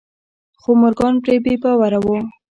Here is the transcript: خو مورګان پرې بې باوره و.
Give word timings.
خو 0.61 0.69
مورګان 0.81 1.13
پرې 1.23 1.35
بې 1.43 1.53
باوره 1.63 1.99
و. 2.03 2.05